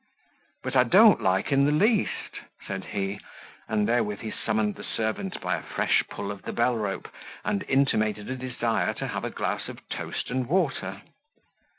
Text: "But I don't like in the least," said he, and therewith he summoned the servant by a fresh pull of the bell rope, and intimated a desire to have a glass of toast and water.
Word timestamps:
"But 0.63 0.75
I 0.75 0.83
don't 0.83 1.21
like 1.21 1.51
in 1.51 1.65
the 1.65 1.71
least," 1.71 2.39
said 2.65 2.85
he, 2.85 3.19
and 3.67 3.87
therewith 3.87 4.21
he 4.21 4.31
summoned 4.31 4.73
the 4.73 4.83
servant 4.83 5.39
by 5.41 5.55
a 5.55 5.61
fresh 5.61 6.01
pull 6.09 6.31
of 6.31 6.41
the 6.41 6.53
bell 6.53 6.75
rope, 6.75 7.07
and 7.45 7.63
intimated 7.67 8.27
a 8.27 8.35
desire 8.35 8.95
to 8.95 9.09
have 9.09 9.23
a 9.25 9.29
glass 9.29 9.69
of 9.69 9.87
toast 9.89 10.31
and 10.31 10.47
water. 10.49 11.01